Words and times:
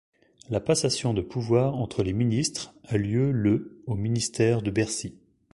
La 0.49 0.59
passation 0.59 1.13
de 1.13 1.21
pouvoir 1.21 1.75
entre 1.75 2.01
les 2.01 2.11
ministres 2.13 2.73
a 2.85 2.97
lieu 2.97 3.31
le 3.31 3.83
au 3.85 3.93
ministère 3.93 4.63
de 4.63 4.71
Bercy. 4.71 5.19